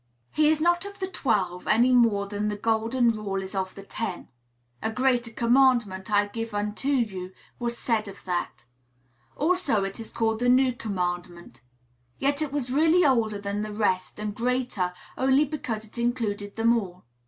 He 0.31 0.49
is 0.49 0.59
not 0.59 0.83
of 0.83 0.97
the 0.97 1.05
twelve, 1.07 1.67
any 1.67 1.91
more 1.91 2.25
than 2.25 2.47
the 2.47 2.55
golden 2.55 3.11
rule 3.11 3.39
is 3.39 3.53
of 3.53 3.75
the 3.75 3.83
ten. 3.83 4.29
"A 4.81 4.91
greater 4.91 5.29
commandment 5.31 6.09
I 6.11 6.25
give 6.25 6.55
unto 6.55 6.87
you," 6.87 7.33
was 7.59 7.77
said 7.77 8.07
of 8.07 8.23
that. 8.23 8.65
Also 9.35 9.83
it 9.83 9.99
was 9.99 10.09
called 10.11 10.39
the 10.39 10.49
"new 10.49 10.73
commandment." 10.73 11.61
Yet 12.17 12.41
it 12.41 12.51
was 12.51 12.71
really 12.73 13.05
older 13.05 13.37
than 13.37 13.61
the 13.61 13.73
rest, 13.75 14.17
and 14.17 14.33
greater 14.33 14.91
only 15.19 15.45
because 15.45 15.85
it 15.85 15.99
included 15.99 16.55
them 16.55 16.75
all. 16.79 17.05